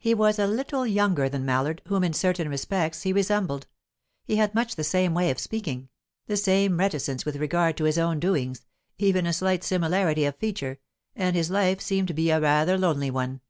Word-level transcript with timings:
He 0.00 0.12
was 0.12 0.40
a 0.40 0.48
little 0.48 0.84
younger 0.88 1.28
than 1.28 1.44
Mallard, 1.44 1.82
whom 1.86 2.02
in 2.02 2.14
certain 2.14 2.48
respects 2.48 3.02
he 3.02 3.12
resembled; 3.12 3.68
he 4.24 4.34
had 4.34 4.56
much 4.56 4.74
the 4.74 4.82
same 4.82 5.14
way 5.14 5.30
of 5.30 5.38
speaking, 5.38 5.88
the 6.26 6.36
same 6.36 6.78
reticence 6.80 7.24
with 7.24 7.36
regard 7.36 7.76
to 7.76 7.84
his 7.84 7.96
own 7.96 8.18
doings, 8.18 8.66
even 8.98 9.24
a 9.24 9.32
slight 9.32 9.62
similarity 9.62 10.24
of 10.24 10.34
feature, 10.34 10.80
and 11.14 11.36
his 11.36 11.48
life 11.48 11.80
seemed 11.80 12.08
to 12.08 12.12
be 12.14 12.32
rather 12.36 12.74
a 12.74 12.76
lonely 12.76 13.08
one. 13.12 13.40